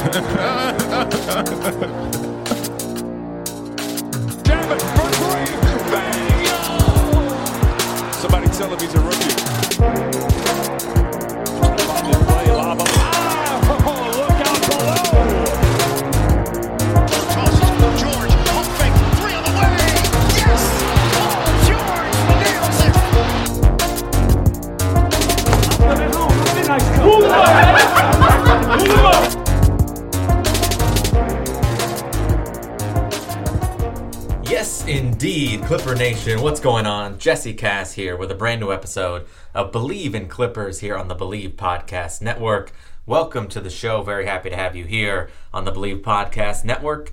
[0.12, 0.59] oh.
[35.22, 36.40] Indeed, Clipper Nation.
[36.40, 37.18] What's going on?
[37.18, 41.14] Jesse Cass here with a brand new episode of Bleav in Clippers here on the
[41.14, 42.72] Bleav Podcast Network.
[43.04, 44.00] Welcome to the show.
[44.00, 47.12] Very happy to have you here on the Bleav Podcast Network.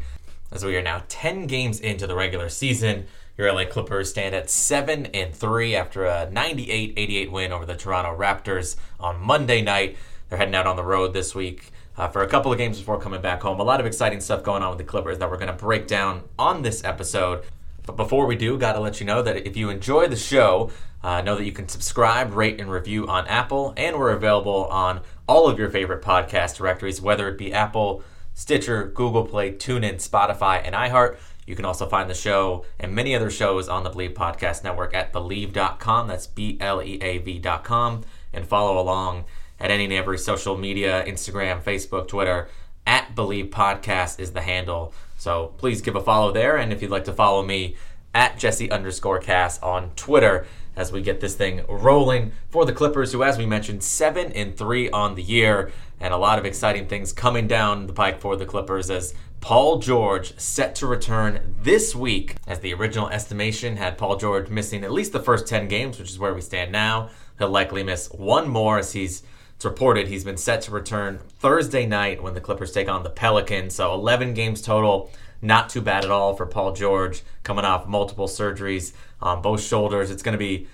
[0.53, 4.49] As we are now 10 games into the regular season, your LA Clippers stand at
[4.49, 9.97] 7 and 3 after a 98-88 win over the Toronto Raptors on Monday night.
[10.29, 13.01] They're heading out on the road this week uh, for a couple of games before
[13.01, 13.59] coming back home.
[13.59, 15.87] A lot of exciting stuff going on with the Clippers that we're going to break
[15.87, 17.43] down on this episode.
[17.87, 20.69] But before we do, got to let you know that if you enjoy the show,
[21.01, 25.01] uh, know that you can subscribe, rate, and review on Apple, and we're available on
[25.27, 30.61] all of your favorite podcast directories, whether it be Apple, Stitcher, Google Play, TuneIn, Spotify,
[30.63, 31.17] and iHeart.
[31.45, 34.93] You can also find the show and many other shows on the Bleav Podcast Network
[34.93, 36.07] at Bleav.com.
[36.09, 38.03] That's B L E A V.com.
[38.33, 39.23] And follow along
[39.59, 42.49] at any and every social media Instagram, Facebook, Twitter.
[42.87, 44.93] At Bleav Podcast is the handle.
[45.17, 46.57] So please give a follow there.
[46.57, 47.75] And if you'd like to follow me,
[48.17, 53.11] at Jesse underscore Cass on Twitter as we get this thing rolling for the Clippers,
[53.11, 56.87] who, as we mentioned, seven and three on the year, and a lot of exciting
[56.87, 61.95] things coming down the pike for the Clippers as Paul George set to return this
[61.95, 62.37] week.
[62.47, 66.09] As the original estimation had Paul George missing at least the first 10 games, which
[66.09, 67.09] is where we stand now.
[67.37, 69.21] He'll likely miss one more as he's
[69.57, 73.09] it's reported he's been set to return Thursday night when the Clippers take on the
[73.09, 73.73] Pelicans.
[73.73, 75.09] So 11 games total.
[75.41, 80.11] Not too bad at all for Paul George coming off multiple surgeries on both shoulders.
[80.11, 80.67] It's going to be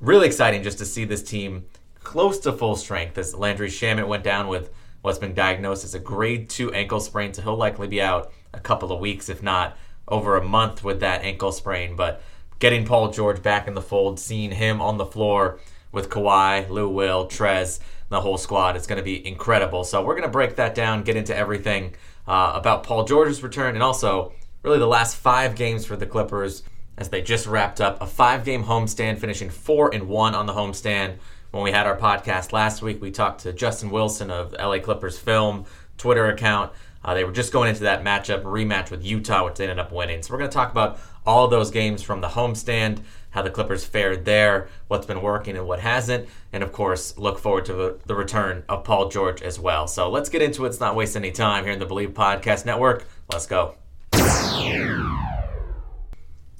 [0.00, 1.64] really exciting just to see this team
[2.04, 4.70] close to full strength as Landry Shamet went down with
[5.02, 7.34] what's been diagnosed as a grade 2 ankle sprain.
[7.34, 9.76] So he'll likely be out a couple of weeks, if not
[10.06, 11.96] over a month, with that ankle sprain.
[11.96, 12.22] But
[12.60, 15.58] getting Paul George back in the fold, seeing him on the floor
[15.92, 18.76] with Kawhi, Lou Will, Trez, the whole squad.
[18.76, 19.84] It's going to be incredible.
[19.84, 21.94] So we're going to break that down, get into everything
[22.26, 26.62] uh, about Paul George's return, and also really the last five games for the Clippers
[26.98, 31.16] as they just wrapped up a five-game homestand, finishing four and one on the homestand.
[31.50, 35.18] When we had our podcast last week, we talked to Justin Wilson of LA Clippers
[35.18, 35.64] Film
[35.96, 36.72] Twitter account.
[37.02, 39.90] Uh, they were just going into that matchup rematch with Utah, which they ended up
[39.90, 40.22] winning.
[40.22, 43.84] So we're going to talk about all those games from the homestand, how the Clippers
[43.84, 48.14] fared there, what's been working and what hasn't, and of course, look forward to the
[48.14, 49.86] return of Paul George as well.
[49.86, 50.68] So let's get into it.
[50.68, 53.06] Let's not waste any time here in the Bleav Podcast Network.
[53.32, 53.76] Let's go.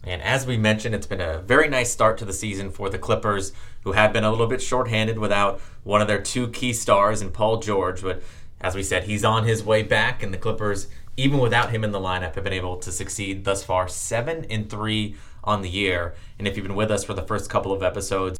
[0.02, 2.98] And as we mentioned, it's been a very nice start to the season for the
[2.98, 3.52] Clippers,
[3.84, 7.30] who have been a little bit shorthanded without one of their two key stars in
[7.30, 8.02] Paul George.
[8.02, 8.22] But
[8.60, 11.92] as we said, he's on his way back, and the Clippers, even without him in
[11.92, 16.14] the lineup, have been able to succeed thus far, seven and three on the year.
[16.38, 18.38] And if you've been with us for the first couple of episodes,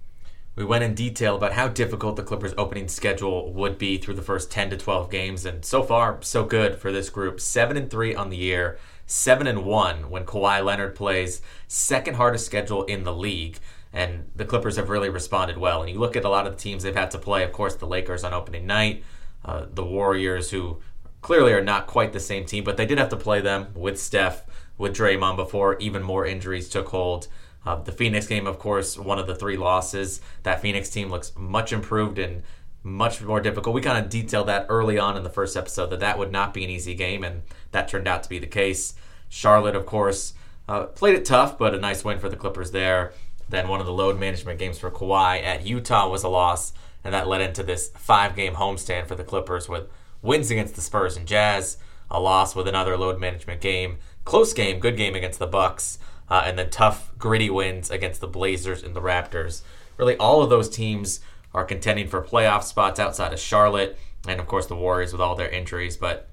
[0.57, 4.23] we went in detail about how difficult the Clippers' opening schedule would be through the
[4.23, 7.41] first 10 to 12 games, and so far, so good for this group.
[7.41, 11.41] Seven and three on the year, seven and one when Kawhi Leonard plays.
[11.69, 13.59] Second hardest schedule in the league,
[13.93, 15.83] and the Clippers have really responded well.
[15.83, 17.43] And you look at a lot of the teams they've had to play.
[17.45, 19.05] Of course, the Lakers on opening night,
[19.45, 20.81] uh, the Warriors, who
[21.23, 24.01] clearly are not quite the same team, but they did have to play them with
[24.01, 24.45] Steph,
[24.79, 27.29] with Draymond before even more injuries took hold.
[27.67, 30.21] Uh, the Phoenix game, of course, one of the three losses.
[30.45, 32.43] That Phoenix team looks much improved and
[32.83, 33.75] much more difficult.
[33.75, 36.55] We kind of detailed that early on in the first episode that that would not
[36.55, 38.95] be an easy game, and that turned out to be the case.
[39.29, 40.33] Charlotte, of course,
[40.69, 43.13] uh, played it tough, but a nice win for the Clippers there.
[43.49, 46.73] Then one of the load management games for Kawhi at Utah was a loss,
[47.05, 49.89] and that led into this five game homestand for the Clippers with
[50.23, 51.77] wins against the Spurs and Jazz,
[52.11, 56.43] a loss with another load management game, close game, good game against the Bucks, uh,
[56.45, 59.63] and then tough, gritty wins against the Blazers and the Raptors.
[59.97, 61.21] Really, all of those teams
[61.53, 63.99] are contending for playoff spots outside of Charlotte.
[64.29, 65.97] and of course the Warriors with all their injuries.
[65.97, 66.29] But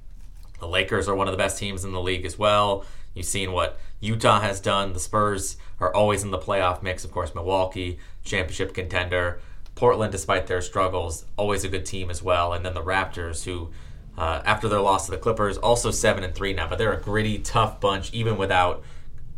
[0.59, 2.85] the Lakers are one of the best teams in the league as well.
[3.13, 4.93] You've seen what Utah has done.
[4.93, 7.03] The Spurs are always in the playoff mix.
[7.03, 9.39] Of course, Milwaukee, championship contender.
[9.77, 12.51] Portland, despite their struggles, always a good team as well.
[12.51, 13.69] And then the Raptors, who
[14.17, 17.01] uh, after their loss to the Clippers, also seven and three now, but they're a
[17.01, 18.83] gritty, tough bunch, even without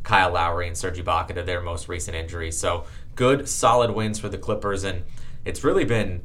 [0.04, 2.58] Kyle Lowry and Serge Ibaka to their most recent injuries.
[2.58, 5.04] So good, solid wins for the Clippers, and
[5.44, 6.24] it's really been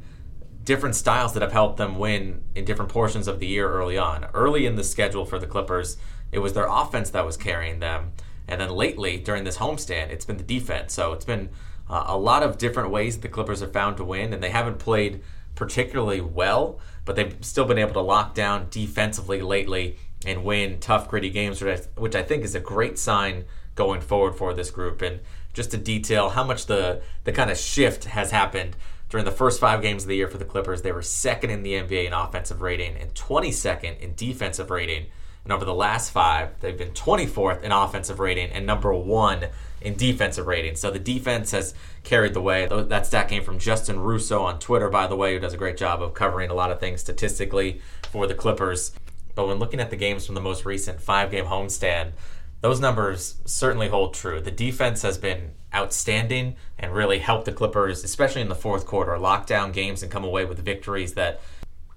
[0.63, 4.25] different styles that have helped them win in different portions of the year early on.
[4.33, 5.97] Early in the schedule for the Clippers,
[6.31, 8.13] it was their offense that was carrying them,
[8.47, 10.93] and then lately during this homestand, it's been the defense.
[10.93, 11.49] So it's been
[11.89, 14.79] uh, a lot of different ways the Clippers have found to win, and they haven't
[14.79, 15.21] played
[15.55, 21.07] particularly well, but they've still been able to lock down defensively lately and win tough,
[21.09, 21.61] gritty games,
[21.95, 23.45] which I think is a great sign
[23.75, 25.01] going forward for this group.
[25.01, 25.19] And
[25.53, 28.75] just to detail how much the the kind of shift has happened
[29.09, 31.63] during the first five games of the year for the Clippers, they were second in
[31.63, 35.05] the NBA in offensive rating and 22nd in defensive rating.
[35.45, 39.45] And over the last five, they've been 24th in offensive rating and number one
[39.79, 40.75] in defensive rating.
[40.75, 42.67] So the defense has carried the way.
[42.67, 45.77] That stat came from Justin Russo on Twitter, by the way, who does a great
[45.77, 47.79] job of covering a lot of things statistically
[48.11, 48.91] for the Clippers.
[49.35, 52.13] But when looking at the games from the most recent five game homestand,
[52.61, 54.41] those numbers certainly hold true.
[54.41, 59.19] The defense has been outstanding and really helped the Clippers, especially in the fourth quarter,
[59.19, 61.41] lock down games and come away with victories that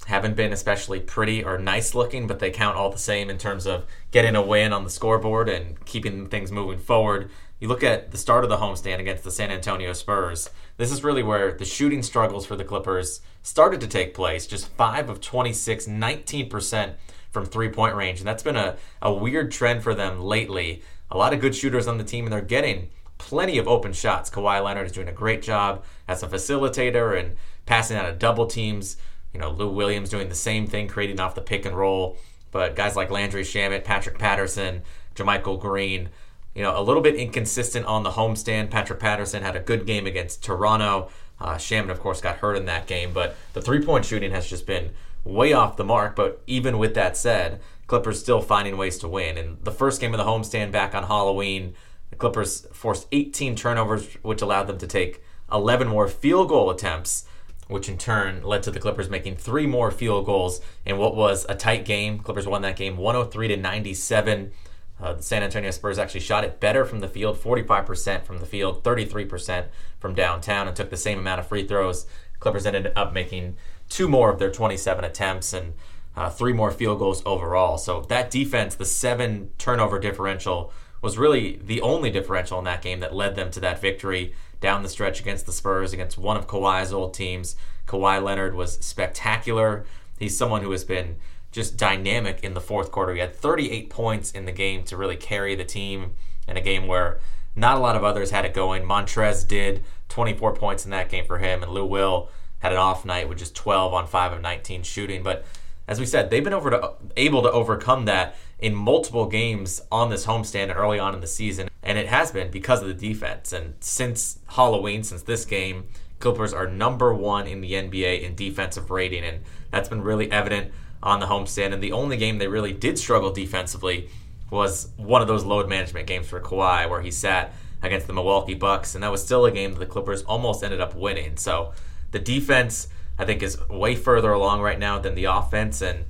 [0.08, 3.66] haven't been especially pretty or nice looking, but they count all the same in terms
[3.66, 7.30] of getting a win on the scoreboard and keeping things moving forward.
[7.60, 10.48] You look at the start of the homestand against the San Antonio Spurs.
[10.78, 14.46] This is really where the shooting struggles for the Clippers started to take place.
[14.46, 16.94] Just 5 of 26, 19%
[17.30, 18.20] from three point range.
[18.20, 20.82] And that's been a, a weird trend for them lately.
[21.10, 22.88] A lot of good shooters on the team, and they're getting
[23.18, 24.30] plenty of open shots.
[24.30, 28.46] Kawhi Leonard is doing a great job as a facilitator and passing out of double
[28.46, 28.96] teams.
[29.32, 32.16] You know, Lou Williams doing the same thing, creating off the pick and roll.
[32.50, 34.82] But guys like Landry Shamet, Patrick Patterson,
[35.14, 36.08] JaMychal Green,
[36.54, 38.70] you know, a little bit inconsistent on the homestand.
[38.70, 41.10] Patrick Patterson had a good game against Toronto.
[41.40, 44.66] Uh, of course, got hurt in that game, but the three point shooting has just
[44.66, 44.90] been
[45.24, 46.16] way off the mark.
[46.16, 49.38] But even with that said, Clippers still finding ways to win.
[49.38, 51.74] And the first game of the homestand back on Halloween,
[52.10, 55.22] the Clippers forced 18 turnovers, which allowed them to take
[55.52, 57.24] 11 more field goal attempts
[57.68, 61.46] which in turn led to the Clippers making three more field goals in what was
[61.48, 62.18] a tight game.
[62.18, 64.52] Clippers won that game 103 to 97.
[65.00, 68.46] Uh, the San Antonio Spurs actually shot it better from the field, 45% from the
[68.46, 69.66] field, 33%
[70.00, 72.06] from downtown, and took the same amount of free throws.
[72.40, 73.56] Clippers ended up making
[73.88, 75.74] two more of their 27 attempts and
[76.16, 77.78] uh, three more field goals overall.
[77.78, 83.00] So that defense, the seven turnover differential, was really the only differential in that game
[83.00, 86.46] that led them to that victory down the stretch against the Spurs, against one of
[86.46, 87.56] Kawhi's old teams.
[87.86, 89.84] Kawhi Leonard was spectacular.
[90.18, 91.16] He's someone who has been
[91.52, 93.14] just dynamic in the fourth quarter.
[93.14, 96.12] He had 38 points in the game to really carry the team
[96.46, 97.20] in a game where
[97.54, 98.84] not a lot of others had it going.
[98.84, 102.28] Montrez did 24 points in that game for him, and Lou Will
[102.58, 105.22] had an off night with just 12 on 5 of 19 shooting.
[105.22, 105.44] But
[105.86, 110.10] as we said, they've been over to, able to overcome that in multiple games on
[110.10, 113.52] this homestand early on in the season, and it has been because of the defense.
[113.52, 115.88] And since Halloween, since this game,
[116.18, 120.72] Clippers are number one in the NBA in defensive rating, and that's been really evident
[121.00, 121.72] on the homestand.
[121.72, 124.08] And the only game they really did struggle defensively
[124.50, 128.54] was one of those load management games for Kawhi, where he sat against the Milwaukee
[128.54, 131.36] Bucks, and that was still a game that the Clippers almost ended up winning.
[131.36, 131.72] So
[132.10, 136.04] the defense, I think, is way further along right now than the offense, and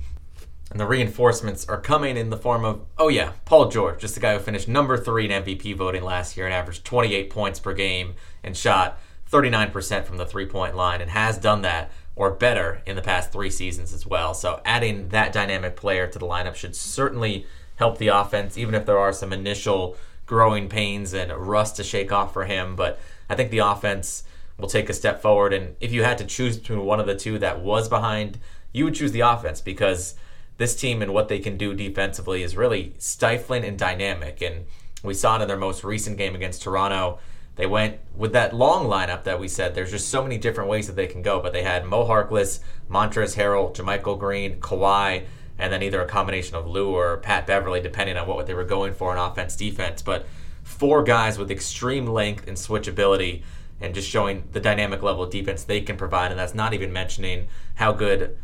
[0.71, 4.21] and the reinforcements are coming in the form of, oh yeah, Paul George, just the
[4.21, 7.73] guy who finished number three in MVP voting last year and averaged 28 points per
[7.73, 8.99] game and shot
[9.31, 13.31] 39% from the three point line and has done that or better in the past
[13.31, 14.33] three seasons as well.
[14.33, 17.45] So adding that dynamic player to the lineup should certainly
[17.77, 19.95] help the offense, even if there are some initial
[20.25, 22.75] growing pains and rust to shake off for him.
[22.75, 22.99] But
[23.29, 24.23] I think the offense
[24.57, 25.53] will take a step forward.
[25.53, 28.37] And if you had to choose between one of the two that was behind,
[28.73, 30.15] you would choose the offense because
[30.59, 34.41] this team and what they can do defensively is really stifling and dynamic.
[34.41, 34.65] And
[35.01, 37.19] we saw it in their most recent game against Toronto.
[37.55, 39.73] They went with that long lineup that we said.
[39.73, 41.39] There's just so many different ways that they can go.
[41.39, 42.59] But they had Mo Harkless,
[42.91, 45.23] Montrezl Harrell, JaMychal Green, Kawhi,
[45.57, 48.65] and then either a combination of Lou or Pat Beverley, depending on what they were
[48.65, 50.01] going for in offense defense.
[50.01, 50.25] But
[50.63, 53.43] four guys with extreme length and switchability
[53.79, 56.31] and just showing the dynamic level of defense they can provide.
[56.31, 58.37] And that's not even mentioning how good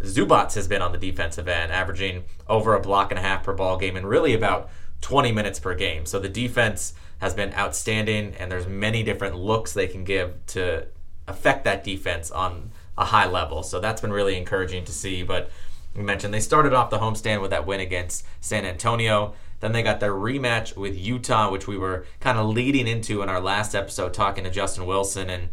[0.00, 3.52] Zubac has been on the defensive end, averaging over a block and a half per
[3.52, 6.06] ball game and really about 20 minutes per game.
[6.06, 10.86] So the defense has been outstanding, and there's many different looks they can give to
[11.26, 13.62] affect that defense on a high level.
[13.62, 15.22] So that's been really encouraging to see.
[15.22, 15.50] But
[15.94, 19.34] we mentioned they started off the homestand with that win against San Antonio.
[19.60, 23.28] Then they got their rematch with Utah, which we were kind of leading into in
[23.28, 25.28] our last episode talking to Justin Wilson.
[25.28, 25.48] And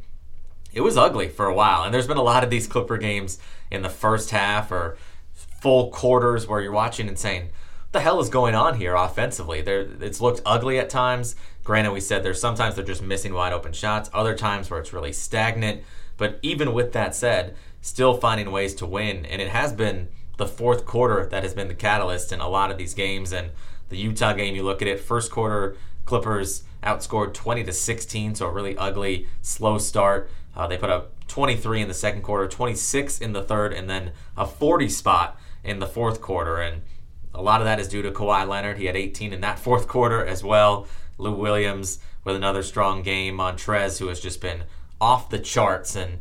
[0.72, 1.84] it was ugly for a while.
[1.84, 3.40] And there's been a lot of these Clipper games
[3.72, 4.98] in the first half or
[5.34, 9.62] full quarters where you're watching and saying, what the hell is going on here offensively?
[9.62, 11.36] There, it's looked ugly at times.
[11.64, 14.94] Granted, we said there's sometimes they're just missing wide open shots, other times where it's
[14.94, 15.82] really stagnant.
[16.18, 19.26] But even with that said, still finding ways to win.
[19.26, 22.72] And it has been the fourth quarter that has been the catalyst in a lot
[22.72, 23.32] of these games.
[23.32, 23.52] And
[23.90, 28.48] the Utah game, you look at it, first quarter, Clippers outscored 20 to 16, so
[28.48, 30.30] a really ugly, slow start.
[30.56, 34.12] Uh, they put up 23 in the second quarter, 26 in the third, and then
[34.38, 36.62] a 40 spot in the fourth quarter.
[36.62, 36.84] And
[37.34, 38.78] a lot of that is due to Kawhi Leonard.
[38.78, 40.88] He had 18 in that fourth quarter as well.
[41.18, 43.38] Lou Williams with another strong game.
[43.38, 44.64] Montrez, who has just been
[45.02, 45.96] off the charts.
[45.96, 46.20] And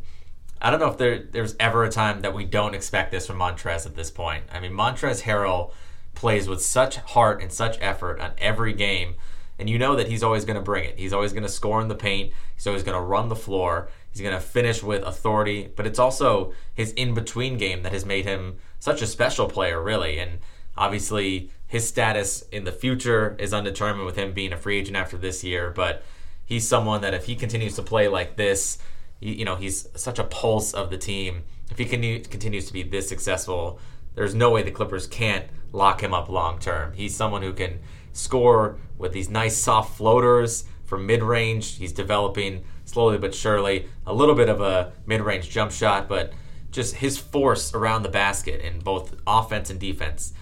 [0.61, 3.39] I don't know if there, there's ever a time that we don't expect this from
[3.39, 4.45] Montrez at this point.
[4.51, 5.71] I mean, Montrez Harrell
[6.13, 9.15] plays with such heart and such effort on every game.
[9.57, 10.99] And you know that he's always going to bring it.
[10.99, 12.33] He's always going to score in the paint.
[12.55, 13.89] He's always going to run the floor.
[14.11, 15.71] He's going to finish with authority.
[15.75, 19.81] But it's also his in between game that has made him such a special player,
[19.81, 20.19] really.
[20.19, 20.39] And
[20.77, 25.17] obviously, his status in the future is undetermined with him being a free agent after
[25.17, 25.71] this year.
[25.71, 26.03] But
[26.45, 28.77] he's someone that if he continues to play like this,
[29.21, 31.43] you know, he's such a pulse of the team.
[31.71, 33.79] If he continues to be this successful,
[34.13, 36.93] there's no way the Clippers can't lock him up long term.
[36.93, 37.79] He's someone who can
[38.15, 41.77] score with these nice soft floaters from mid range.
[41.77, 46.33] He's developing slowly but surely a little bit of a mid range jump shot, but
[46.71, 50.33] just his force around the basket in both offense and defense.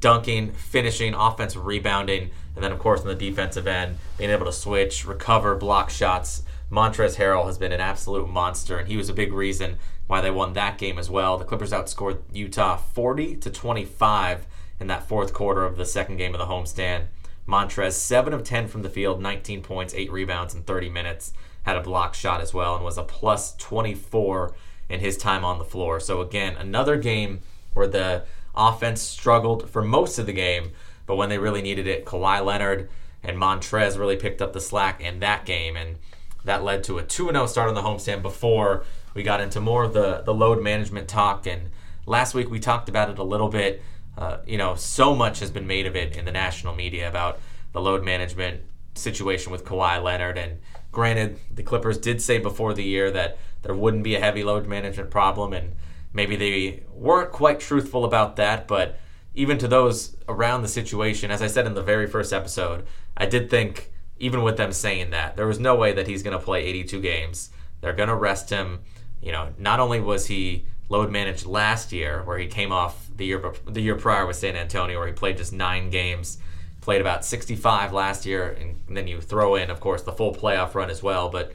[0.00, 4.52] Dunking, finishing, offense rebounding, and then, of course, on the defensive end, being able to
[4.52, 6.42] switch, recover, block shots.
[6.70, 10.30] Montrez Harrell has been an absolute monster, and he was a big reason why they
[10.30, 11.38] won that game as well.
[11.38, 14.46] The Clippers outscored Utah 40 to 25
[14.80, 17.06] in that fourth quarter of the second game of the homestand.
[17.46, 21.32] Montrez, 7 of 10 from the field, 19 points, 8 rebounds in 30 minutes.
[21.62, 24.54] Had a block shot as well and was a plus 24
[24.88, 26.00] in his time on the floor.
[26.00, 27.40] So, again, another game
[27.72, 28.24] where the
[28.54, 30.72] offense struggled for most of the game,
[31.06, 32.88] but when they really needed it, Kawhi Leonard
[33.22, 35.76] and Montrez really picked up the slack in that game.
[35.76, 35.96] And
[36.44, 38.84] that led to a 2 0 start on the homestand before
[39.14, 41.46] we got into more of the, the load management talk.
[41.46, 41.70] And
[42.06, 43.82] last week we talked about it a little bit.
[44.16, 47.38] Uh, you know, so much has been made of it in the national media about
[47.72, 48.62] the load management
[48.94, 50.38] situation with Kawhi Leonard.
[50.38, 50.58] And
[50.90, 54.66] granted, the Clippers did say before the year that there wouldn't be a heavy load
[54.66, 55.74] management problem, and
[56.12, 58.66] maybe they weren't quite truthful about that.
[58.66, 58.98] But
[59.34, 63.26] even to those around the situation, as I said in the very first episode, I
[63.26, 66.42] did think, even with them saying that, there was no way that he's going to
[66.42, 67.50] play 82 games.
[67.80, 68.80] They're going to rest him.
[69.20, 73.26] You know, not only was he load managed last year, where he came off the
[73.26, 76.38] year the year prior with San Antonio, where he played just nine games,
[76.80, 80.74] played about 65 last year, and then you throw in, of course, the full playoff
[80.74, 81.28] run as well.
[81.28, 81.54] But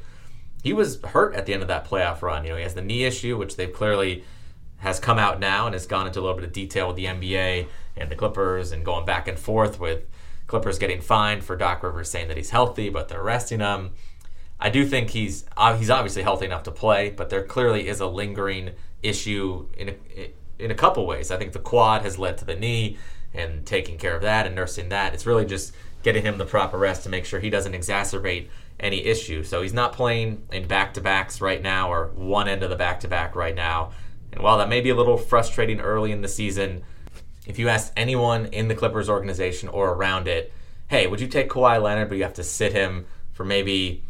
[0.63, 2.43] he was hurt at the end of that playoff run.
[2.43, 4.23] You know, he has the knee issue, which they've clearly
[4.77, 7.05] has come out now and has gone into a little bit of detail with the
[7.05, 10.05] NBA and the Clippers and going back and forth with
[10.47, 13.91] Clippers getting fined for Doc Rivers saying that he's healthy, but they're arresting him.
[14.59, 17.99] I do think he's uh, he's obviously healthy enough to play, but there clearly is
[17.99, 18.71] a lingering
[19.03, 21.31] issue in a, in a couple ways.
[21.31, 22.97] I think the quad has led to the knee
[23.33, 25.13] and taking care of that and nursing that.
[25.13, 28.47] It's really just getting him the proper rest to make sure he doesn't exacerbate
[28.79, 29.43] any issue.
[29.43, 32.75] So he's not playing in back to backs right now or one end of the
[32.75, 33.91] back to back right now.
[34.31, 36.83] And while that may be a little frustrating early in the season,
[37.45, 40.51] if you asked anyone in the Clippers organization or around it,
[40.87, 44.03] hey, would you take Kawhi Leonard, but you have to sit him for maybe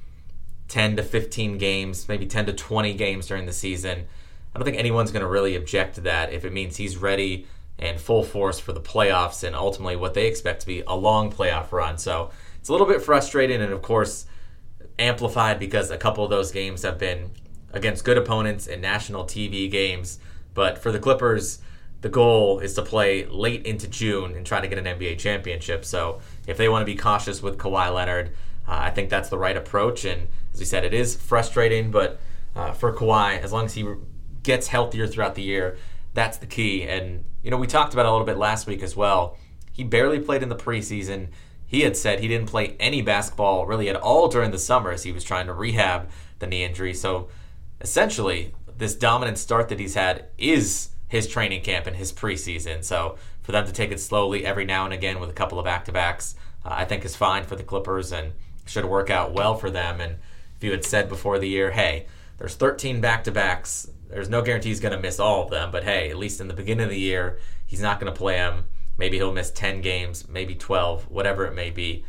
[0.67, 4.07] 10 to 15 games, maybe 10 to 20 games during the season?
[4.53, 7.47] I don't think anyone's going to really object to that if it means he's ready
[7.79, 11.31] and full force for the playoffs and ultimately what they expect to be a long
[11.31, 11.97] playoff run.
[11.97, 14.25] So it's a little bit frustrating and, of course,
[14.99, 17.31] amplified because a couple of those games have been
[17.73, 20.19] against good opponents in national TV games.
[20.53, 21.59] But for the Clippers,
[22.01, 25.85] the goal is to play late into June and try to get an NBA championship.
[25.85, 28.29] So if they want to be cautious with Kawhi Leonard,
[28.67, 30.05] uh, I think that's the right approach.
[30.05, 32.19] And as we said, it is frustrating, but
[32.55, 33.83] uh, for Kawhi, as long as he
[34.43, 35.77] gets healthier throughout the year.
[36.13, 36.83] That's the key.
[36.83, 39.37] And, you know, we talked about a little bit last week as well.
[39.71, 41.29] He barely played in the preseason.
[41.65, 45.03] He had said he didn't play any basketball really at all during the summer as
[45.03, 46.93] he was trying to rehab the knee injury.
[46.93, 47.29] So
[47.79, 52.83] essentially, this dominant start that he's had is his training camp and his preseason.
[52.83, 55.65] So for them to take it slowly every now and again with a couple of
[55.65, 58.33] back to backs, uh, I think is fine for the Clippers and
[58.65, 59.99] should work out well for them.
[59.99, 60.17] And
[60.57, 62.05] if you had said before the year, hey,
[62.37, 63.89] there's 13 back to backs.
[64.11, 66.47] There's no guarantee he's going to miss all of them, but hey, at least in
[66.47, 68.65] the beginning of the year, he's not going to play them.
[68.97, 72.03] Maybe he'll miss 10 games, maybe 12, whatever it may be.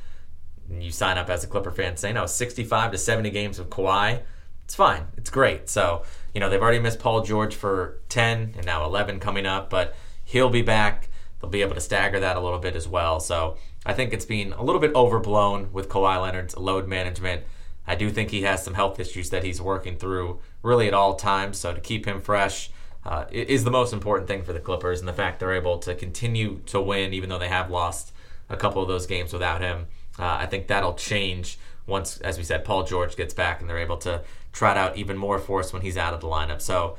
[0.69, 3.71] And you sign up as a Clipper fan saying, no, 65 to 70 games of
[3.71, 4.21] Kawhi,
[4.65, 5.07] it's fine.
[5.17, 5.69] It's great.
[5.69, 6.03] So,
[6.35, 9.95] you know, they've already missed Paul George for 10 and now 11 coming up, but
[10.25, 11.09] he'll be back.
[11.41, 13.21] They'll be able to stagger that a little bit as well.
[13.21, 17.45] So I think it's been a little bit overblown with Kawhi Leonard's load management.
[17.87, 21.15] I do think he has some health issues that he's working through really at all
[21.15, 21.59] times.
[21.59, 22.71] So to keep him fresh
[23.05, 25.95] uh, is the most important thing for the Clippers, and the fact they're able to
[25.95, 28.13] continue to win even though they have lost
[28.49, 29.87] a couple of those games without him.
[30.19, 33.79] Uh, I think that'll change once, as we said, Paul George gets back and they're
[33.79, 34.23] able to
[34.53, 36.61] trot out even more force when he's out of the lineup.
[36.61, 36.97] So,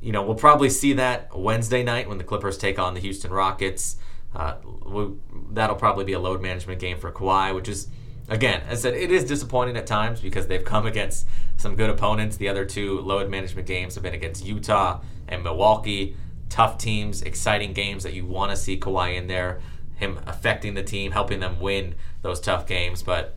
[0.00, 3.30] you know, we'll probably see that Wednesday night when the Clippers take on the Houston
[3.30, 3.96] Rockets.
[4.34, 5.10] Uh, we,
[5.52, 7.88] that'll probably be a load management game for Kawhi, which is
[8.30, 11.90] again, as I said, it is disappointing at times because they've come against some good
[11.90, 12.36] opponents.
[12.36, 16.16] The other two load management games have been against Utah and Milwaukee.
[16.48, 19.60] Tough teams, exciting games that you want to see Kawhi in there,
[19.96, 23.02] him affecting the team, helping them win those tough games.
[23.02, 23.36] But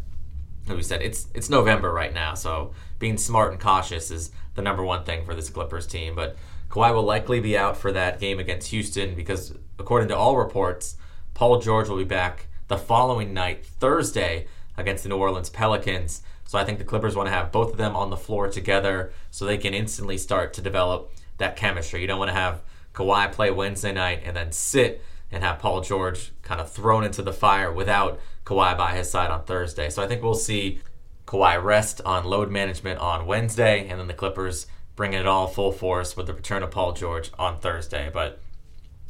[0.67, 4.61] like we said, it's it's November right now, so being smart and cautious is the
[4.61, 6.15] number one thing for this Clippers team.
[6.15, 6.37] But
[6.69, 10.95] Kawhi will likely be out for that game against Houston because, according to all reports,
[11.33, 14.47] Paul George will be back the following night, Thursday,
[14.77, 16.21] against the New Orleans Pelicans.
[16.45, 19.11] So I think the Clippers want to have both of them on the floor together
[19.31, 22.01] so they can instantly start to develop that chemistry.
[22.01, 22.61] You don't want to have
[22.93, 27.21] Kawhi play Wednesday night and then sit and have Paul George kind of thrown into
[27.21, 29.89] the fire without Kawhi by his side on Thursday.
[29.89, 30.79] So I think we'll see
[31.25, 35.71] Kawhi rest on load management on Wednesday, and then the Clippers bringing it all full
[35.71, 38.11] force with the return of Paul George on Thursday.
[38.13, 38.39] But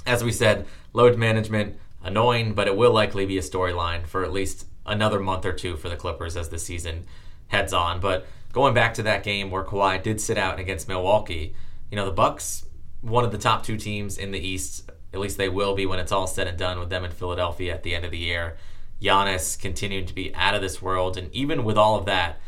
[0.05, 4.32] as we said, load management annoying, but it will likely be a storyline for at
[4.32, 7.05] least another month or two for the Clippers as the season
[7.47, 7.99] heads on.
[7.99, 11.55] But going back to that game where Kawhi did sit out against Milwaukee,
[11.89, 12.65] you know, the Bucks,
[13.01, 15.99] one of the top two teams in the East, at least they will be when
[15.99, 18.57] it's all said and done with them in Philadelphia at the end of the year.
[19.01, 22.39] Giannis continued to be out of this world, and even with all of that,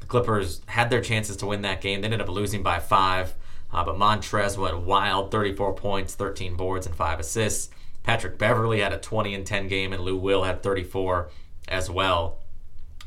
[0.00, 2.00] the Clippers had their chances to win that game.
[2.00, 3.34] They ended up losing by five,
[3.72, 7.70] uh, but Montrez went wild 34 points, 13 boards, and five assists.
[8.02, 11.30] Patrick Beverley had a 20 and 10 game, and Lou Will had 34
[11.68, 12.38] as well.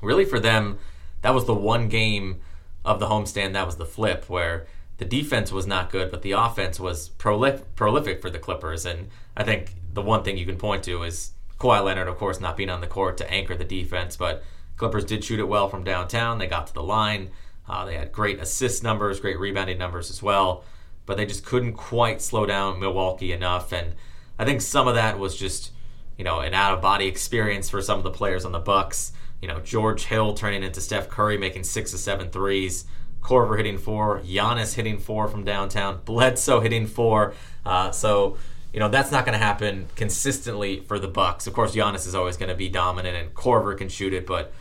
[0.01, 0.79] Really, for them,
[1.21, 2.41] that was the one game
[2.83, 6.31] of the homestand that was the flip where the defense was not good, but the
[6.31, 8.85] offense was prolif- prolific for the Clippers.
[8.85, 12.39] And I think the one thing you can point to is Kawhi Leonard, of course,
[12.39, 14.43] not being on the court to anchor the defense, but
[14.77, 16.37] Clippers did shoot it well from downtown.
[16.37, 17.31] They got to the line.
[17.67, 20.63] Uh, they had great assist numbers, great rebounding numbers as well,
[21.05, 23.71] but they just couldn't quite slow down Milwaukee enough.
[23.71, 23.95] And
[24.37, 25.71] I think some of that was just
[26.17, 29.11] you know, an out of body experience for some of the players on the Bucks.
[29.41, 32.85] You know, George Hill turning into Steph Curry making six or seven threes.
[33.21, 37.33] Korver hitting four, Giannis hitting four from downtown, Bledsoe hitting four.
[37.65, 38.37] Uh, so,
[38.71, 41.47] you know, that's not going to happen consistently for the Bucks.
[41.47, 44.53] Of course, Giannis is always going to be dominant, and Korver can shoot it, but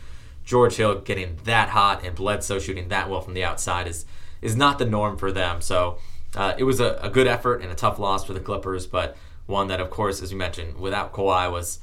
[0.45, 4.05] George Hill getting that hot and Bledsoe shooting that well from the outside is
[4.41, 5.61] is not the norm for them.
[5.61, 5.99] So,
[6.35, 9.15] uh, it was a, a good effort and a tough loss for the Clippers, but
[9.45, 11.79] one that, of course, as you mentioned, without Kawhi was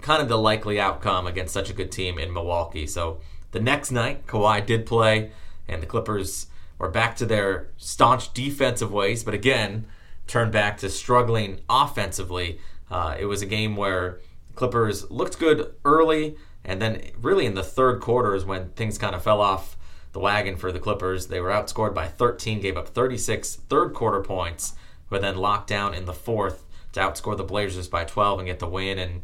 [0.00, 2.86] kind of the likely outcome against such a good team in Milwaukee.
[2.86, 3.20] So
[3.52, 5.30] the next night, Kawhi did play,
[5.68, 6.46] and the Clippers
[6.78, 9.86] were back to their staunch defensive ways, but again,
[10.26, 12.58] turned back to struggling offensively.
[12.90, 14.20] Uh, it was a game where
[14.54, 19.14] Clippers looked good early, and then really in the third quarter is when things kind
[19.14, 19.76] of fell off
[20.12, 21.26] the wagon for the Clippers.
[21.26, 24.74] They were outscored by 13, gave up 36 third quarter points,
[25.10, 26.64] but then locked down in the fourth
[26.94, 28.98] to outscore the Blazers by 12 and get the win.
[28.98, 29.22] And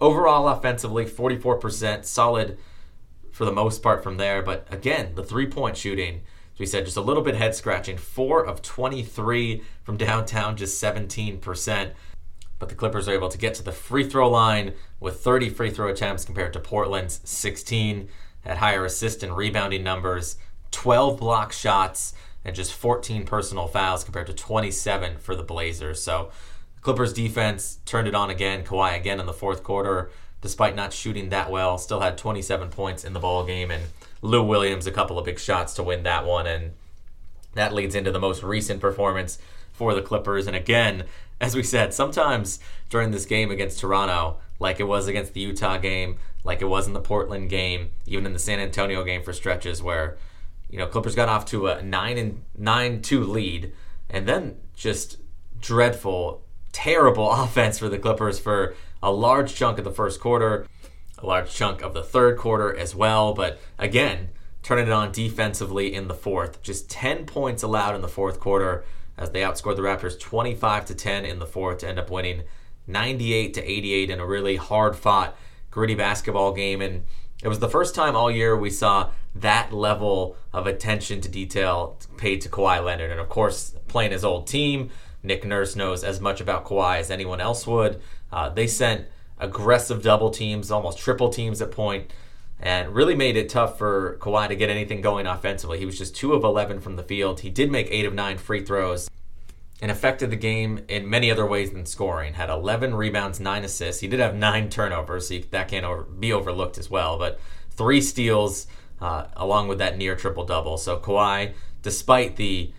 [0.00, 2.58] overall, offensively, 44%, solid
[3.32, 4.42] for the most part from there.
[4.42, 6.22] But again, the three point shooting,
[6.54, 7.96] as we said, just a little bit head scratching.
[7.96, 11.92] Four of 23 from downtown, just 17%.
[12.58, 15.70] But the Clippers are able to get to the free throw line with 30 free
[15.70, 18.08] throw attempts compared to Portland's 16.
[18.40, 20.36] Had higher assist and rebounding numbers,
[20.70, 26.00] 12 block shots, and just 14 personal fouls compared to 27 for the Blazers.
[26.00, 26.30] So
[26.86, 28.62] Clippers defense turned it on again.
[28.62, 30.08] Kawhi again in the fourth quarter,
[30.40, 33.86] despite not shooting that well, still had 27 points in the ball game, and
[34.22, 36.74] Lou Williams a couple of big shots to win that one, and
[37.54, 39.40] that leads into the most recent performance
[39.72, 40.46] for the Clippers.
[40.46, 41.06] And again,
[41.40, 45.78] as we said, sometimes during this game against Toronto, like it was against the Utah
[45.78, 49.32] game, like it was in the Portland game, even in the San Antonio game for
[49.32, 50.18] stretches where
[50.70, 53.72] you know Clippers got off to a nine and nine two lead,
[54.08, 55.16] and then just
[55.60, 56.45] dreadful
[56.76, 60.66] terrible offense for the Clippers for a large chunk of the first quarter,
[61.18, 63.32] a large chunk of the third quarter as well.
[63.32, 64.28] But again,
[64.62, 66.62] turning it on defensively in the fourth.
[66.62, 68.84] Just 10 points allowed in the fourth quarter
[69.16, 72.42] as they outscored the Raptors 25 to 10 in the fourth to end up winning
[72.86, 75.36] 98 to 88 in a really hard fought,
[75.70, 76.82] gritty basketball game.
[76.82, 77.04] And
[77.42, 81.98] it was the first time all year we saw that level of attention to detail
[82.18, 83.10] paid to Kawhi Leonard.
[83.10, 84.90] And of course, playing his old team,
[85.26, 88.00] Nick Nurse knows as much about Kawhi as anyone else would.
[88.32, 89.06] Uh, they sent
[89.38, 92.10] aggressive double teams, almost triple teams at point,
[92.60, 95.78] and really made it tough for Kawhi to get anything going offensively.
[95.78, 97.40] He was just 2 of 11 from the field.
[97.40, 99.10] He did make 8 of 9 free throws
[99.82, 102.34] and affected the game in many other ways than scoring.
[102.34, 104.00] Had 11 rebounds, 9 assists.
[104.00, 107.38] He did have 9 turnovers, so that can't over, be overlooked as well, but
[107.72, 108.66] 3 steals
[109.00, 110.78] uh, along with that near triple double.
[110.78, 112.72] So Kawhi, despite the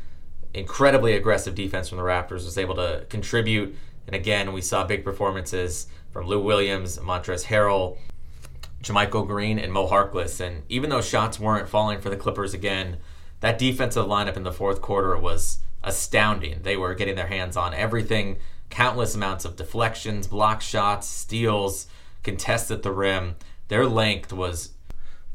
[0.53, 3.75] incredibly aggressive defense from the Raptors, was able to contribute.
[4.05, 7.97] And again, we saw big performances from Lou Williams, Montrezl Harrell,
[8.81, 10.39] JaMychal Green, and Mo Harkless.
[10.39, 12.97] And even though shots weren't falling for the Clippers again,
[13.39, 16.61] that defensive lineup in the fourth quarter was astounding.
[16.63, 18.37] They were getting their hands on everything,
[18.69, 21.87] countless amounts of deflections, block shots, steals,
[22.23, 23.35] contests at the rim.
[23.67, 24.71] Their length was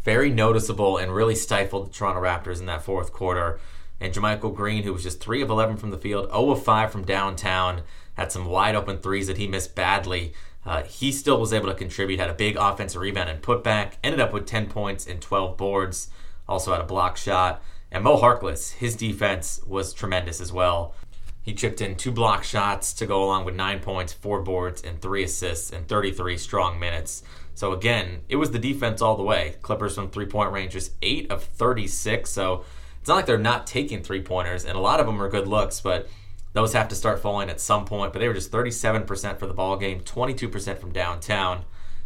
[0.02, 3.60] very noticeable and really stifled the Toronto Raptors in that fourth quarter.
[4.02, 6.90] And JaMychal Green, who was just 3 of 11 from the field, 0 of 5
[6.90, 7.82] from downtown,
[8.14, 10.32] had some wide open threes that he missed badly.
[10.66, 14.18] Uh, he still was able to contribute, had a big offensive rebound and putback, ended
[14.18, 16.10] up with 10 points and 12 boards,
[16.48, 17.62] also had a block shot.
[17.92, 20.96] And Mo Harkless, his defense was tremendous as well.
[21.40, 25.00] He chipped in two block shots to go along with nine points, four boards, and
[25.00, 27.22] three assists in 33 strong minutes.
[27.54, 29.56] So again, it was the defense all the way.
[29.62, 32.28] Clippers from three point range was eight of 36.
[32.28, 32.64] So
[33.02, 35.48] it's not like they're not taking three pointers, and a lot of them are good
[35.48, 36.08] looks, but
[36.52, 39.52] those have to start falling at some point, but they were just 37% for the
[39.52, 41.64] ball game, 22% from downtown.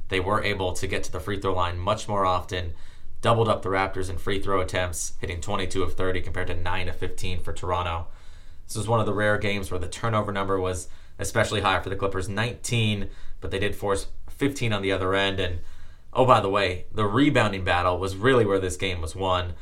[0.09, 2.73] They were able to get to the free throw line much more often,
[3.21, 6.89] doubled up the Raptors in free throw attempts, hitting 22 of 30 compared to 9
[6.89, 8.07] of 15 for Toronto.
[8.67, 11.91] This was one of the rare games where the turnover number was especially high for
[11.91, 13.11] the Clippers, 19,
[13.43, 15.41] but they did force 15 on the other end.
[15.41, 15.59] And
[16.15, 19.53] oh, by the way, the rebounding battle was really where this game was won.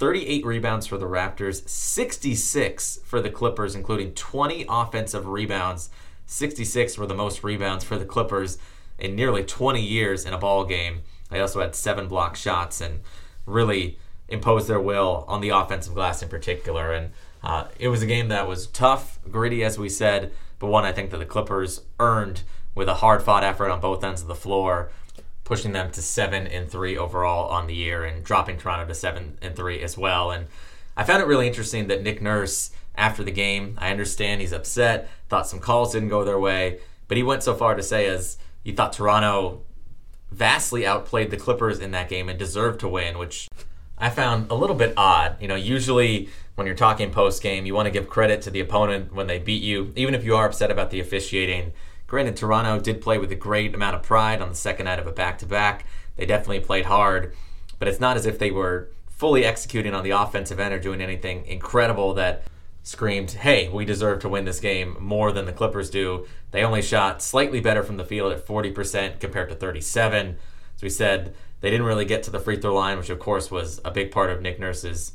[0.00, 5.90] 38 rebounds for the Raptors, 66 for the Clippers, including 20 offensive rebounds.
[6.24, 8.56] 66 were the most rebounds for the Clippers
[8.98, 11.02] in nearly 20 years in a ball game.
[11.28, 13.00] They also had seven block shots and
[13.44, 16.94] really imposed their will on the offensive glass in particular.
[16.94, 17.10] And
[17.44, 20.92] uh, it was a game that was tough, gritty, as we said, but one I
[20.92, 22.40] think that the Clippers earned
[22.74, 24.90] with a hard fought effort on both ends of the floor
[25.50, 29.36] pushing them to seven and three overall on the year and dropping Toronto to seven
[29.42, 30.30] and three as well.
[30.30, 30.46] And
[30.96, 35.08] I found it really interesting that Nick Nurse, after the game, I understand he's upset,
[35.28, 38.38] thought some calls didn't go their way, but he went so far to say as
[38.62, 39.62] he thought Toronto
[40.30, 43.48] vastly outplayed the Clippers in that game and deserved to win, which
[43.98, 45.36] I found a little bit odd.
[45.42, 48.60] You know, usually when you're talking post game, you want to give credit to the
[48.60, 51.72] opponent when they beat you, even if you are upset about the officiating.
[52.10, 55.06] Granted, Toronto did play with a great amount of pride on the second night of
[55.06, 55.86] a back to back.
[56.16, 57.36] They definitely played hard,
[57.78, 61.00] but it's not as if they were fully executing on the offensive end or doing
[61.00, 62.42] anything incredible that
[62.82, 66.26] screamed, hey, we deserve to win this game more than the Clippers do.
[66.50, 70.36] They only shot slightly better from the field at 40% compared to 37.
[70.74, 73.52] As we said, they didn't really get to the free throw line, which of course
[73.52, 75.12] was a big part of Nick Nurse's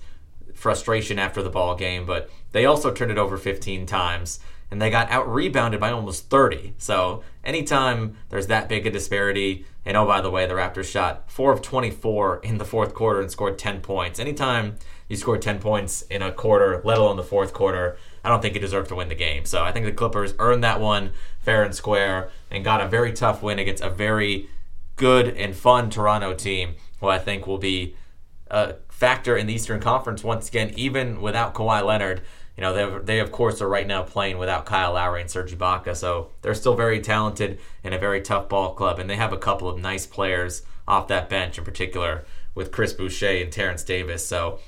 [0.53, 4.39] frustration after the ball game, but they also turned it over 15 times
[4.76, 6.74] and they got out rebounded by almost 30.
[6.78, 11.32] So anytime there's that big a disparity, and oh by the way, the Raptors shot
[11.32, 14.20] four of 24 in the fourth quarter and scored 10 points.
[14.20, 14.76] Anytime
[15.08, 18.54] you score 10 points in a quarter, let alone the fourth quarter, I don't think
[18.54, 19.46] you deserve to win the game.
[19.46, 23.14] So I think the Clippers earned that one fair and square and got a very
[23.14, 24.50] tough win against a very
[24.98, 27.96] good and fun Toronto team, who I think will be
[28.52, 32.24] a factor in the Eastern Conference once again, even without Kawhi Leonard
[32.58, 35.56] you know, they, they of course are right now playing without Kyle Lowry and Serge
[35.58, 39.34] Ibaka, so they're still very talented and a very tough ball club, and they have
[39.34, 43.84] a couple of nice players off that bench in particular with Chris Boucher and Terence
[43.84, 44.26] Davis.
[44.26, 44.60] So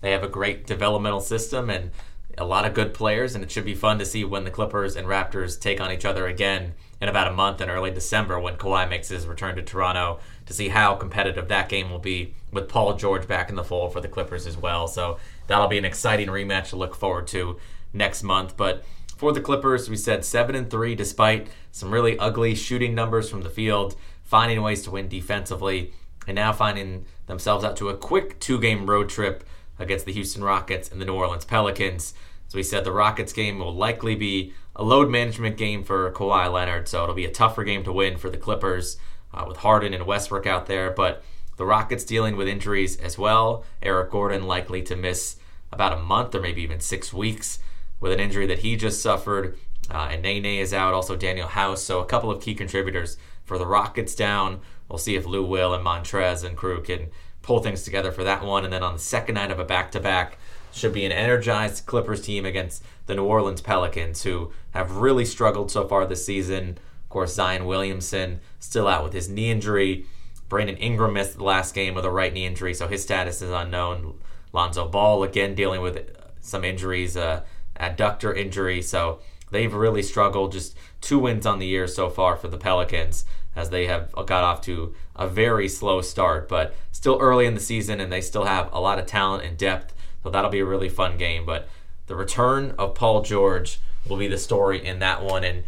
[0.00, 1.90] they have a great developmental system and
[2.36, 4.96] a lot of good players, and it should be fun to see when the Clippers
[4.96, 8.56] and Raptors take on each other again in about a month in early December when
[8.56, 12.68] Kawhi makes his return to Toronto to see how competitive that game will be with
[12.68, 14.88] Paul George back in the fold for the Clippers as well.
[14.88, 17.58] So that'll be an exciting rematch to look forward to
[17.92, 18.56] next month.
[18.56, 18.84] But
[19.16, 23.42] for the Clippers, we said seven and three, despite some really ugly shooting numbers from
[23.42, 25.92] the field, finding ways to win defensively,
[26.28, 29.42] and now finding themselves out to a quick two-game road trip
[29.78, 32.14] against the Houston Rockets and the New Orleans Pelicans.
[32.48, 36.52] So we said the Rockets game will likely be a load management game for Kawhi
[36.52, 38.98] Leonard, so it'll be a tougher game to win for the Clippers
[39.34, 40.90] uh, with Harden and Westbrook out there.
[40.90, 41.22] But
[41.58, 43.64] The Rockets dealing with injuries as well.
[43.82, 45.36] Eric Gordon likely to miss
[45.70, 47.58] about a month or maybe even six weeks
[48.00, 49.58] with an injury that he just suffered.
[49.90, 51.82] Uh, and Nene is out, also Danuel House.
[51.82, 54.60] So a couple of key contributors for the Rockets down.
[54.88, 57.08] We'll see if Lou Will and Montrez and crew can
[57.42, 58.64] pull things together for that one.
[58.64, 60.38] And then on the second night of a back to back,
[60.72, 65.70] should be an energized Clippers team against the New Orleans Pelicans, who have really struggled
[65.70, 66.78] so far this season.
[67.02, 70.06] Of course, Zion Williamson still out with his knee injury.
[70.48, 73.50] Brandon Ingram missed the last game with a right knee injury, so his status is
[73.50, 74.18] unknown.
[74.52, 77.42] Lonzo Ball again dealing with some injuries, uh,
[77.78, 80.52] adductor injury, so they've really struggled.
[80.52, 84.44] Just two wins on the year so far for the Pelicans as they have got
[84.44, 88.44] off to a very slow start, but still early in the season and they still
[88.44, 89.94] have a lot of talent and depth.
[90.22, 91.44] So that'll be a really fun game.
[91.44, 91.68] But
[92.06, 95.44] the return of Paul George will be the story in that one.
[95.44, 95.64] And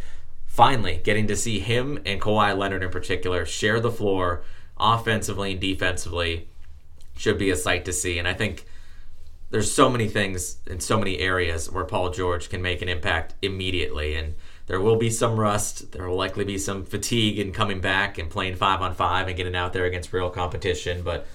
[0.46, 4.42] finally, getting to see him and Kawhi Leonard in particular share the floor
[4.80, 6.48] offensively and defensively
[7.16, 8.18] should be a sight to see.
[8.18, 8.64] And I think
[9.50, 13.34] there's so many things in so many areas where Paul George can make an impact
[13.42, 14.14] immediately.
[14.14, 14.34] And
[14.66, 15.92] there will be some rust.
[15.92, 19.36] There will likely be some fatigue in coming back and playing five on five and
[19.36, 21.02] getting out there against real competition.
[21.02, 21.26] But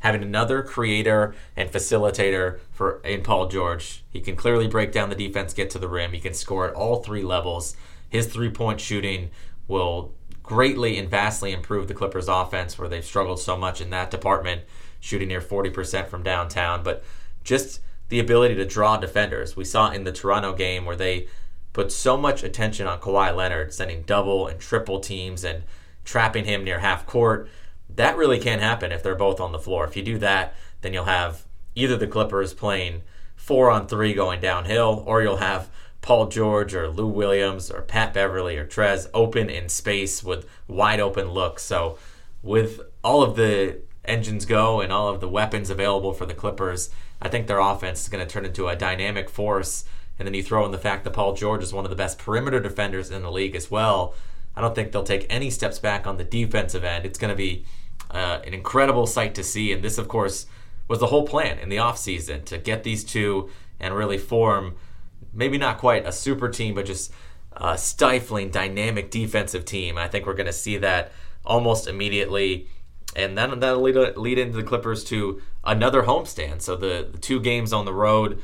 [0.00, 5.16] having another creator and facilitator for in Paul George, he can clearly break down the
[5.16, 6.12] defense, get to the rim.
[6.12, 7.74] He can score at all three levels.
[8.10, 9.30] His three point shooting
[9.66, 10.12] will
[10.42, 14.62] greatly and vastly improved the Clippers' offense, where they've struggled so much in that department,
[15.00, 16.82] shooting near 40% from downtown.
[16.82, 17.04] But
[17.44, 19.56] just the ability to draw defenders.
[19.56, 21.28] We saw in the Toronto game where they
[21.72, 25.62] put so much attention on Kawhi Leonard, sending double and triple teams and
[26.04, 27.48] trapping him near half court.
[27.88, 29.84] That really can't happen if they're both on the floor.
[29.84, 33.02] If you do that, then you'll have either the Clippers playing
[33.34, 35.70] four on three going downhill, or you'll have
[36.02, 41.00] Paul George or Lou Williams or Pat Beverley or Trez open in space with wide
[41.00, 41.62] open looks.
[41.62, 41.96] So,
[42.42, 46.90] with all of the engines go and all of the weapons available for the Clippers,
[47.20, 49.84] I think their offense is going to turn into a dynamic force
[50.18, 52.18] and then you throw in the fact that Paul George is one of the best
[52.18, 54.14] perimeter defenders in the league as well.
[54.54, 57.06] I don't think they'll take any steps back on the defensive end.
[57.06, 57.64] It's going to be
[58.10, 59.72] uh, an incredible sight to see.
[59.72, 60.46] And this, of course,
[60.86, 63.48] was the whole plan in the offseason to get these two
[63.80, 64.76] and really form
[65.32, 67.12] maybe not quite a super team, but just
[67.52, 69.98] a stifling, dynamic defensive team.
[69.98, 71.12] I think we're going to see that
[71.44, 72.66] almost immediately.
[73.14, 76.62] And then that'll lead, lead into the Clippers to another homestand.
[76.62, 78.40] So the, the two games on the road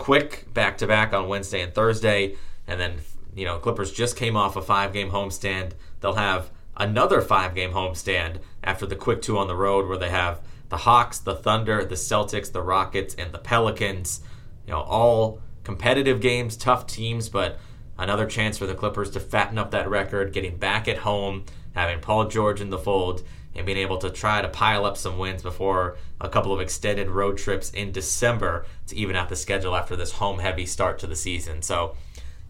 [0.00, 2.34] quick back to back on Wednesday and Thursday,
[2.66, 3.00] and then
[3.34, 5.72] you know Clippers just came off a five game homestand.
[6.00, 10.08] They'll have another five game homestand after the quick two on the road, where they
[10.08, 14.22] have the Hawks, the Thunder, the Celtics, the Rockets, and the Pelicans.
[14.66, 17.58] You know, all competitive games, tough teams, but
[17.98, 21.44] another chance for the Clippers to fatten up that record, getting back at home,
[21.74, 23.22] having Paul George in the fold,
[23.54, 27.08] and being able to try to pile up some wins before a couple of extended
[27.08, 31.06] road trips in December to even out the schedule after this home heavy start to
[31.06, 31.62] the season.
[31.62, 31.96] So,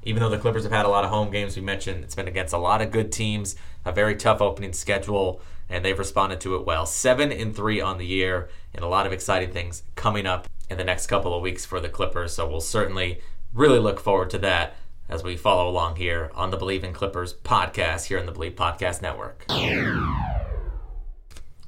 [0.03, 2.29] even though the Clippers have had a lot of home games, we mentioned it's been
[2.29, 6.57] against a lot of good teams, a very tough opening schedule, and they've responded to
[6.57, 6.87] it well.
[6.87, 10.79] Seven and three on the year, and a lot of exciting things coming up in
[10.79, 12.33] the next couple of weeks for the Clippers.
[12.35, 13.21] So, we'll certainly
[13.53, 14.77] really look forward to that
[15.11, 18.55] as we follow along here on the Bleav in Clippers podcast here in the Bleav
[18.55, 19.45] Podcast Network.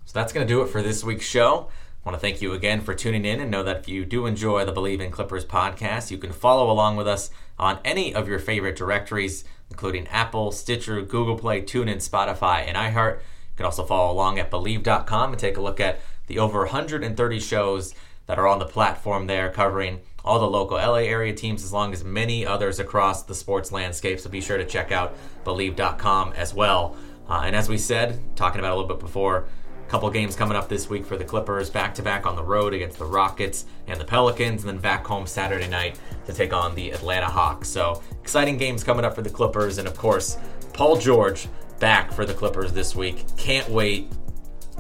[0.05, 1.69] So that's going to do it for this week's show.
[2.05, 4.27] I want to thank you again for tuning in and know that if you do
[4.27, 8.29] enjoy the Bleav in Clippers podcast, you can follow along with us on any of
[8.29, 13.17] your favorite directories, including Apple, Stitcher, Google Play, TuneIn, Spotify, and iHeart.
[13.17, 17.41] You can also follow along at Bleav.com and take a look at the over 130
[17.41, 17.95] shows
[18.27, 21.93] that are on the platform there covering all the local LA area teams as long
[21.93, 24.21] as many others across the sports landscape.
[24.21, 26.97] So be sure to check out Bleav.com as well.
[27.29, 29.47] Uh, and as we said, talking about a little bit before,
[29.87, 32.43] a couple games coming up this week for the Clippers, back to back on the
[32.43, 36.53] road against the Rockets and the Pelicans, and then back home Saturday night to take
[36.53, 37.69] on the Atlanta Hawks.
[37.69, 40.39] So exciting games coming up for the Clippers, and of course,
[40.73, 43.25] Paul George back for the Clippers this week.
[43.37, 44.11] Can't wait,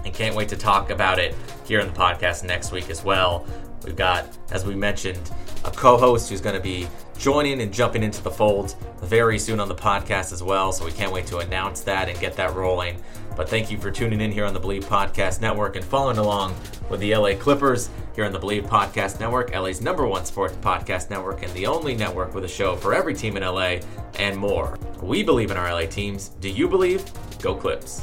[0.05, 1.35] and can't wait to talk about it
[1.67, 3.47] here in the podcast next week as well.
[3.85, 5.31] We've got, as we mentioned,
[5.65, 6.89] a co host who's going to be
[7.19, 10.73] joining and jumping into the fold very soon on the podcast as well.
[10.73, 13.03] So we can't wait to announce that and get that rolling.
[13.37, 16.55] But thank you for tuning in here on the Bleav Podcast Network and following along
[16.91, 21.09] with the LA Clippers here on the Bleav Podcast Network, LA's number one sports podcast
[21.09, 23.77] network and the only network with a show for every team in LA
[24.19, 24.79] and more.
[25.01, 26.29] We believe in our LA teams.
[26.41, 27.05] Do you believe?
[27.41, 28.03] Go Clips.